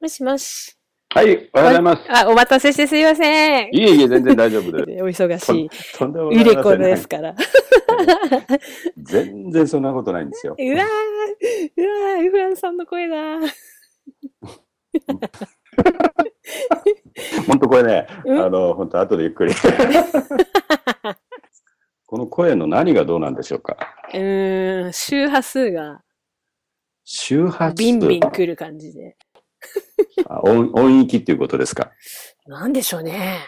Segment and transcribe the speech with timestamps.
[0.00, 0.76] もしもし。
[1.14, 2.02] はい、おはようございます。
[2.08, 3.68] あ、お待たせしてすいません。
[3.72, 5.02] いえいえ、全然大丈夫です。
[5.04, 5.70] お忙しい。
[5.96, 7.34] とんでもないゆりこですから。
[8.98, 10.56] 全然そんなことないんですよ。
[10.58, 13.16] うわー、うわー、フランさんの声だ。
[17.46, 18.38] 本当これね、うん？
[18.44, 19.52] あの、本当後でゆっくり。
[22.06, 23.76] この声の何がどうなんでしょうか？
[24.12, 26.02] うーん、周波数が
[27.04, 29.16] 周波数ビンビン来る感じで。
[30.28, 31.90] あ音 音域っていうことですか？
[32.46, 33.40] なんでしょうね。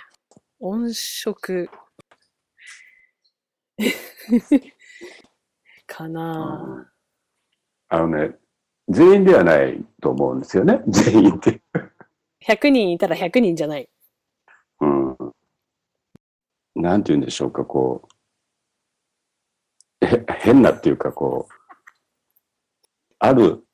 [0.60, 1.68] 音色。
[5.86, 6.90] かな
[7.88, 8.36] あのね、
[8.88, 10.82] 全員ではないと思うんですよね。
[10.88, 11.60] 全員って。
[12.46, 13.88] 100人いたら100人じゃない。
[14.80, 15.16] うん。
[16.74, 18.08] なんて言うんでしょうか、こ
[20.02, 20.06] う。
[20.06, 21.55] へ変なっていうか、こう。
[23.18, 23.64] ある、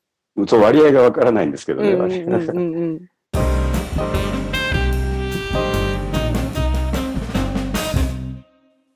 [0.46, 1.90] そう割合がわからないんですけどね。
[1.90, 3.00] うんうん。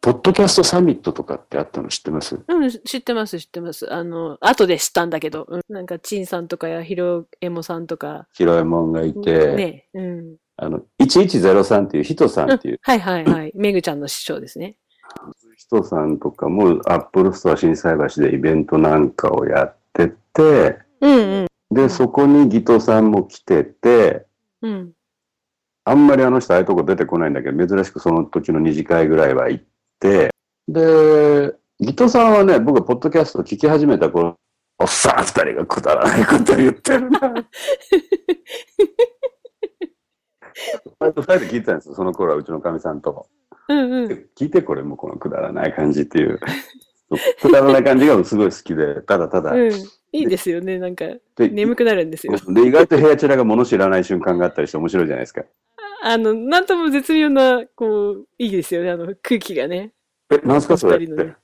[0.01, 2.39] ポッドキャストサミットとかってあったの知ってます？
[2.47, 3.93] うん、知ってます、知ってます。
[3.93, 10.37] あの、後で知ったんだけど、うんなんか、チンさんとかやひろえもさんとか、ヒロエモンがいて、ね、うん。
[10.59, 13.53] あの、1103っていうヒトさんっていうはいはいはい。
[13.57, 14.77] めぐちゃんの師匠ですね。
[15.56, 19.77] ギトさんとかもアップルストア心斎橋でイベントなんかをやっ
[20.42, 21.47] うんうん。
[21.75, 24.27] で、そこにギトさんも来てて、
[24.62, 24.92] うん。
[25.84, 29.64] あんまりあの人ああいうとこ出てこないんだけど、珍しくその時の二次会ぐらいは行っ
[30.01, 30.31] て、
[30.69, 34.37] で、ギトさんはね、僕がポッドキャスト聞き始めた頃、
[34.79, 37.20] おっさん二人がくだらないこと言ってるな。
[40.98, 43.29] 二人で聞いてたんですよ、その頃はうちのかみさんと。
[43.69, 44.29] うんうん。
[44.37, 46.41] 聞いてこれもこのくだらない感じっていう。
[47.41, 49.53] くだらない感じがすごい好きで、ただただ。
[49.53, 49.73] うん。
[50.12, 50.79] いいですよね。
[50.79, 51.05] なんか、
[51.37, 52.35] で眠くなるんですよ。
[52.48, 55.45] で、意外と部屋チラが物知らない瞬間があったりして面白いじゃないですか。
[56.03, 58.91] あの、なんとも絶妙な、こう、いいですよね。
[58.91, 59.92] あの、空気がね。
[60.30, 61.35] え、なんすかそれって。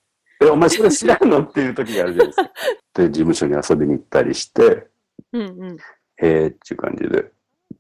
[0.41, 1.41] え、お前それ知らんの？
[1.41, 2.53] っていう時があるじゃないですか。
[2.95, 4.89] で、事務所に遊びに行ったりして、
[5.33, 5.45] うんう
[5.75, 5.77] ん。
[6.17, 7.31] へーっていう感じで。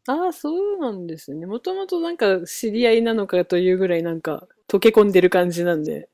[0.07, 1.47] ああ、そうなんですね。
[1.47, 6.09] もともとなんか知り合いなのかというぐらいなんか溶け込んでる感じなんで。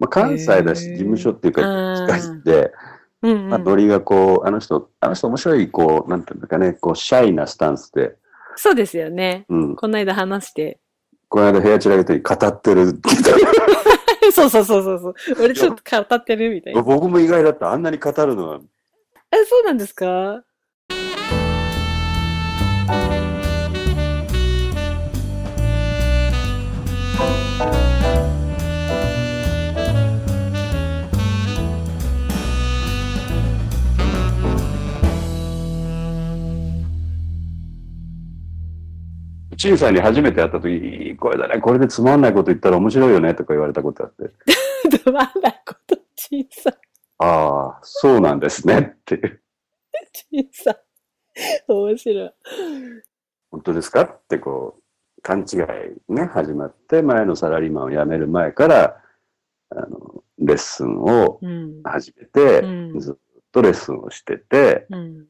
[0.00, 1.62] まあ、関西だし、事務所っていうか、
[2.08, 2.72] 近いんで、
[3.22, 3.48] うんうん。
[3.50, 8.16] まあ、ノリがこう、あの人、あの人面白い、こう、なんていうんだかね、こう、シャイなスタンスで、
[8.56, 9.44] そうですよね。
[9.48, 9.76] うん。
[9.76, 10.80] この間話して。
[11.28, 12.86] この間部屋チラげて語ってる。
[14.32, 15.14] そうそうそうそうそう。
[15.44, 16.82] 俺ちょっと語ってるみたいな。
[16.82, 17.70] 僕も意外だった。
[17.72, 18.60] あんなに語るのは。
[19.32, 20.42] え、そうなんですか？
[39.60, 41.60] 陳さんに初めて会った時、いい声だね。
[41.60, 43.34] これでつまんないこと言ったら面白いよね。
[43.34, 44.30] とか言われたことあって。
[44.98, 46.70] つまんないこと小さ
[47.18, 48.94] ああ、そうなんですね。
[48.96, 49.42] っていう。
[50.32, 50.84] い、 小さい。
[51.68, 52.32] 面白い。
[53.50, 54.02] 本当ですか？
[54.02, 54.80] ってこ
[55.18, 59.02] う、勘違いね、始まって、前のサラリーマンを辞める前から、
[59.68, 61.82] あの、レッスンをうん。
[61.82, 65.26] 始めて、うんずっとレッスンをしてて、うん。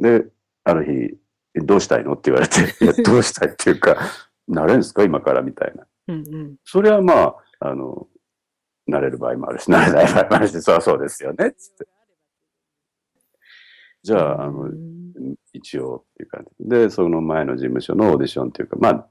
[0.00, 0.24] で、
[0.64, 1.23] ある日、
[1.56, 2.12] えどうしたいの？
[2.14, 3.48] って言われて、 いや、どうしたい？
[3.50, 3.96] っていうか、
[4.48, 5.02] なれるんですか？
[5.04, 5.86] 今からみたいな。
[6.08, 6.56] うんうん。
[6.64, 8.08] それはまあ、あの、
[8.86, 11.86] なれる場合もあるし、なれない場合もあるし、そうそうですよね、つって。
[14.02, 15.04] じゃあ、あのう、ん
[15.54, 19.08] 一応っていう感じで、その前の事務所のオーディションっていうか、まあ、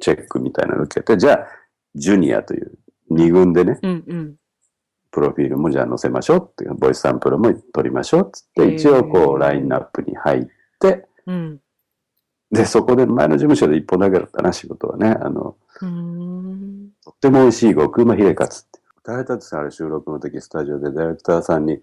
[0.00, 1.46] チェックみたいなの受けて、じゃあ、
[1.94, 2.72] ジュニアという
[3.08, 4.36] 二軍でね、うんうん。
[5.10, 10.46] プロフィールもじゃあ載せましょうっていう、ボイスサンプルも取りましょうっつって、一応こう、ラインナップに入っ
[10.80, 11.60] て、うん。
[12.50, 15.08] で、そこで前の事務所で一本だけだったな、仕事はね。
[15.20, 15.56] あの。
[17.04, 18.80] とっても美味しい極うまヒレカツって。
[18.98, 21.80] 歌えたあれ収録の時スタジオでディレクターさんに、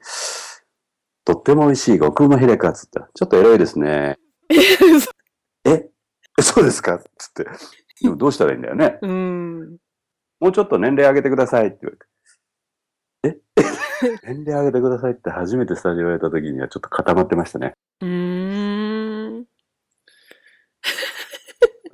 [1.23, 4.17] とっても美味しい極うまヒレカツってちょっとエロいですね。
[5.65, 5.87] え？
[6.41, 6.97] そうですか？
[7.17, 7.45] つって。
[8.01, 8.97] でもどうしたらいいんだよね。
[9.03, 9.77] うん。
[10.39, 11.97] もうちょっと年齢上げてくださいって言わ
[13.23, 13.39] れて。
[13.53, 13.61] え？
[14.33, 17.75] 年齢上げてくださいって初めてスタジオやった時にはちょっと固まってましたね。
[18.01, 19.45] うーん。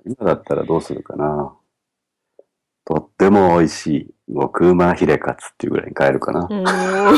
[0.07, 1.53] 今だったらどうするかな。
[2.85, 6.47] とっても美味しい極うまヒレカツっていうぐらいに変えるかな。
[6.49, 6.65] うん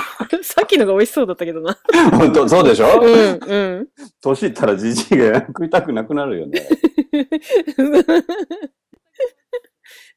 [0.44, 1.77] さっきのが美味しそうだったけどな。
[2.12, 3.00] 本当そうでしょ？
[3.01, 3.88] うん、うん。
[4.21, 6.62] 年いったらじじいが食いたくなくなるよね。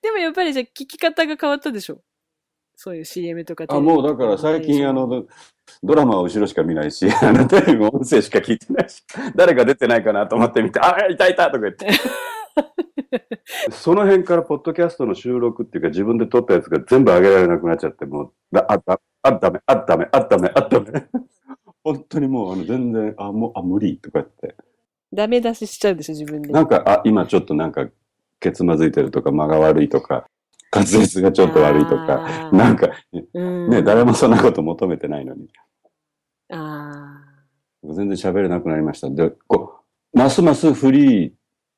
[0.02, 2.00] でもやっぱりじゃあ聞き方が変わったでしょ？
[2.74, 5.26] そういう CM とかあ、もうだから最近あの、ド
[5.84, 9.02] ドラマは後ろしか見ないし、 あの、テレビも音声しか聞いてないし、
[9.36, 11.86] 誰か出てないかなと思って見て、あ、いたいたとか言って。
[13.70, 21.06] その辺からポッドキャストの収録っていうか自分で撮ったやつが全部上げられなくなっちゃって、もう、だあ、だあ、ダメ、あ、ダメ、あ、ダメ、あ、ダメ。
[21.84, 24.56] 本当にもう、あの、全然、あ、もう、あ、無理とか言って。
[25.12, 26.52] ダメ出ししちゃうでしょ、自分で。
[26.52, 27.88] なんか、あ、今ちょっとなんか、
[28.40, 30.26] ケツまずいてるとか、間が悪いとか、
[30.72, 32.88] 滑舌がちょっと悪いとか、あーなんか、
[33.34, 35.48] うん、ね、誰もそんなこと求めてないのに。
[36.50, 37.20] あ
[37.84, 39.10] 全然喋れなくなりました。
[39.10, 39.80] で、こ
[40.14, 41.32] う、ますますフリー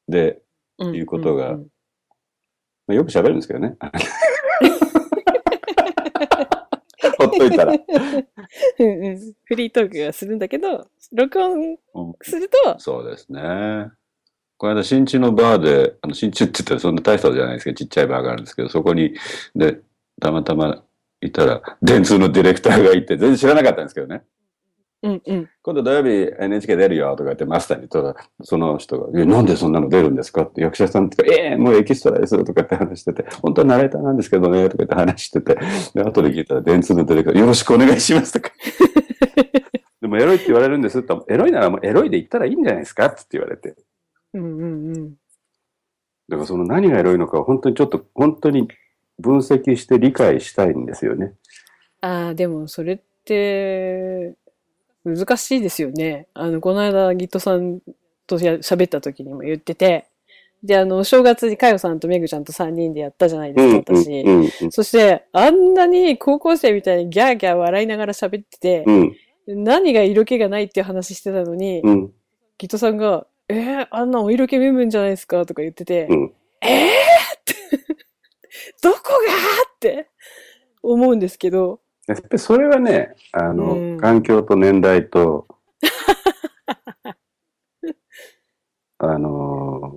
[0.09, 0.44] で、あ。
[0.79, 1.67] いうことがんん
[2.87, 3.76] まあ、よく喋るんですけどね。
[7.19, 7.73] ほっといたら。
[8.79, 13.91] うんうんフリートークがするんだけど、録音うんすると、そうですね。
[14.56, 19.15] この間、新地のバーで、あの、新地って言ったらそんな大したことじゃないですけど、ちっちゃいバーがあるんですけど、そこに、
[19.55, 19.81] で、
[20.21, 20.85] たまたま
[21.21, 24.23] いたら、電通のディレクターがいて、全然知らなかったんですけどね。
[25.05, 25.51] うんうん。
[25.62, 30.43] 今度土曜日 NHK 出るよとか言ってマスターに言ったら、その人が、え、なんでそんなの出るんですか？
[30.43, 35.59] って役者さんとか、ええもうエキストラですとかって話してて、本当はナレーターなんですけどね、とか言って話してて、
[35.95, 38.51] で、後で聞いたら電通のディレクター、よろしくお願いしますとか。
[40.01, 43.07] でもエロいって言われるんですってエロいならもうエロいで言ったらいいんじゃないですか？
[43.07, 43.75] って言われて。
[44.33, 45.15] うんうんうん。
[46.29, 48.69] だからその何がエロいのかを本当にちょっと、本当に
[49.19, 51.35] 分析して理解したいんですよね。
[52.00, 54.35] ああ、でもそれって、
[55.05, 56.29] 難しいですよね。
[56.35, 57.81] あの、この間、ギットさん
[58.27, 60.06] とや喋った時にも言ってて、
[60.62, 64.21] で、あの、お正月にかよさんとめぐちゃんと3人でやったじゃないですか、私。
[64.23, 69.17] うん、うん、そして、あんなに高校生みたいにギャーギャー笑いながら喋っててう、ん、
[69.47, 72.11] 何が色気がないっていう話してたのに、うん、
[72.57, 76.33] ギトさんが、えー、あんなお色気ムンムンじゃないですかとか言ってて、うん。
[76.62, 76.89] えー？
[76.89, 76.89] っ
[77.45, 77.55] て、
[78.83, 79.19] どこが？
[79.75, 80.09] って
[80.83, 85.47] 思うんですけど、やっぱりそれはね、あの、うん環境と年代と、
[88.99, 89.93] あの、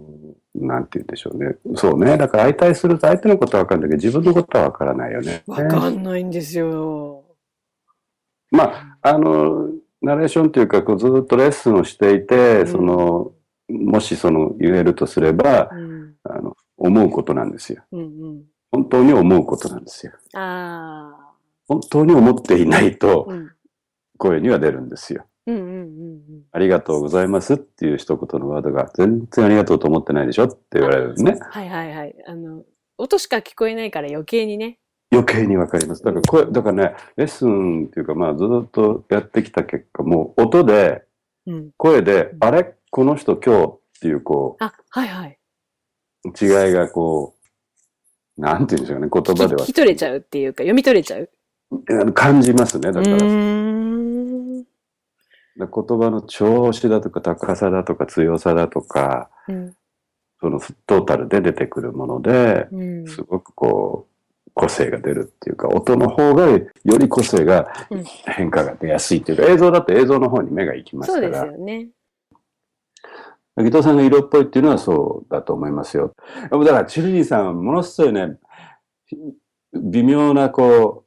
[0.56, 1.56] なんて言うんでしょうね。
[1.75, 2.18] そうね。
[2.18, 5.44] だから相対すると相手のことはわかるんだけど、自分のことはわからないよね。
[5.48, 7.25] わかんないんですよ。
[8.51, 9.69] まあ、あの、
[10.01, 13.33] ナレーションというか、こうずっとレッスンをしていて、んその、
[13.69, 16.15] もしその言えるとすればう、ん。
[16.24, 17.83] あの、思うことなんですよ。
[17.92, 18.44] うんうん。
[18.71, 20.13] 本当に思うことなんですよ。
[20.33, 21.26] ああ。
[21.67, 23.51] 本当に思っていないとうん。
[24.17, 25.25] 声には出るんですよ。
[26.51, 31.39] ありがとうございますっていう一言のワードが全然ありがとうと思ってないでしょって言われるんですねうん。。
[31.39, 32.15] はいはいはい。
[32.25, 32.63] あの、
[32.97, 34.79] 音しか聞こえないから余計にね。
[35.11, 36.03] 余計にわかります。
[36.03, 41.03] だから声、だからね、レッスンっていうかまあずっとやってきた結果、もう音で、
[41.45, 41.71] うん。
[41.77, 42.73] 声で、あれ？
[42.89, 45.37] この人今日っていうこあ、はいはい。
[46.25, 47.35] う、違いがこ
[48.37, 49.73] う、なんて言うんでしょうね、言葉では聞き。
[49.73, 51.29] 取れちゃうっていうか、読み取れちゃう。
[52.13, 53.17] 感じますね、だから。
[53.17, 54.65] 言
[55.67, 59.73] 葉の調子だとか高さだとか強さだとか、うん。
[60.39, 63.07] そのトータルで出てくるもので、うん。
[63.07, 64.11] すごくこう、
[64.53, 71.89] 個性が出るっていうか、音の方がより個性がうん変化が出やすいっていうか、映像だと映像の方に目が行きますそうですから、よね。
[73.63, 76.13] ギトさんが色っぽいっていうのはそうだと思いますよ。
[76.49, 78.37] だから、チルニーさんはものすごいね、
[79.73, 81.06] 微妙なこう、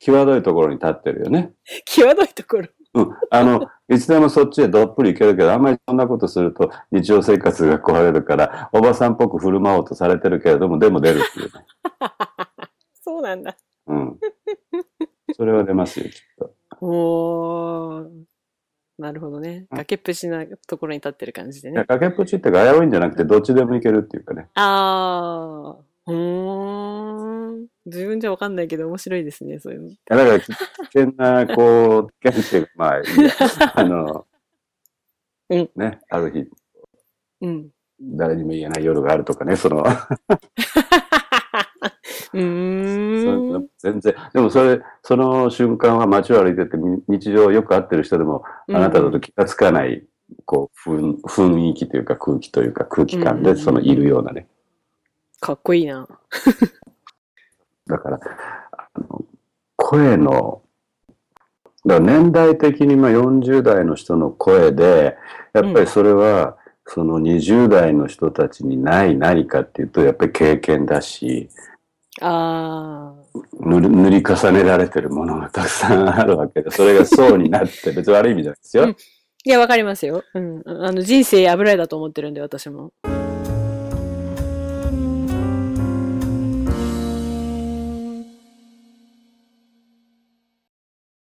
[0.00, 1.52] 際 どいところに立ってるよね。
[1.84, 2.68] 際どいところ。
[2.94, 3.16] うん。
[3.30, 11.66] あの、いつでもそっちへどっぷりいけるけど、あんまりそんなことすると日常生活が壊れるから、おばさんっぽく振る舞おうとされてるけれども、でも出るっていうね。
[13.02, 13.56] そうなんだ。
[13.86, 14.18] うん。
[15.36, 16.54] それは出ますよ、きっと。
[16.80, 18.08] おー。
[18.98, 19.66] なるほどね。
[19.70, 21.84] うん崖っぷちなところに立ってる感じでね。
[21.86, 24.48] 崖っぷちってか危ういんじゃなくて、どっちでもいけるっていうかね。
[24.54, 25.95] あー。
[26.06, 27.66] うーん。
[27.86, 29.88] 自分じゃわかんないけど面白いですね、そういうの。
[29.88, 30.52] いやだから、危
[30.94, 33.32] 険な、こう、危険っていうか、まあ、いいや。
[33.74, 34.26] あの、
[35.48, 36.48] うんね、ある日、
[37.40, 37.68] うん。
[38.00, 39.86] 誰にも言えない夜があるとかね、その、 う
[42.34, 43.68] そん。
[43.78, 50.04] 全然、でもそれ、その瞬間は街を歩いてて、み日常よく会ってる人でも、あなただと気がつかない、
[50.44, 54.46] こう、雰雰囲気というか空気というか空気感で、そのいるようなね。
[55.40, 56.06] かっこいいな。
[57.86, 58.20] だから、
[58.72, 59.24] あの
[59.76, 60.62] 声の、
[61.84, 65.16] だから年代的にまあ40代の人の声で、
[65.52, 66.56] やっぱりそれは、
[66.88, 71.48] その20代の人たちにない何かっていうと、やっぱり経験だし、
[72.20, 73.12] あ
[73.60, 78.82] 塗り重ねられてるものがたくさんあるわけで、それが層になって、別に悪い意味じゃないですよ。
[78.84, 78.94] うんー。
[79.44, 80.24] いや、わかりますよ。
[80.34, 80.62] うん。
[80.64, 82.92] あの、人生油絵だと思ってるんで、私も。